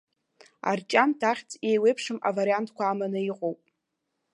[0.69, 3.59] Арҿиамҭа ахьӡ еиуеиԥшым авариантқәа аманы иҟоуп.